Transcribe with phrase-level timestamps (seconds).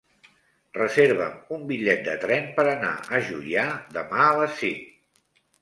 [0.77, 3.67] Reserva'm un bitllet de tren per anar a Juià
[3.99, 4.91] demà a les cinc.